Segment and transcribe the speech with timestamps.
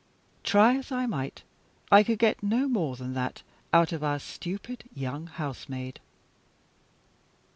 [0.43, 1.43] Try as I might,
[1.91, 5.99] I could get no more than that out of our stupid young housemaid.